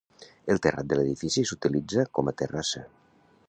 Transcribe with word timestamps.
El 0.53 0.61
terrat 0.65 0.87
de 0.93 0.97
l'edifici 0.99 1.43
s'utilitza 1.51 2.07
com 2.19 2.33
a 2.33 2.37
terrassa. 2.43 2.87